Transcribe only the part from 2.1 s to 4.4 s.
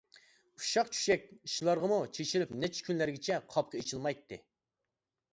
چېچىلىپ نەچچە كۈنلەرگىچە قاپىقى ئېچىلمايتتى.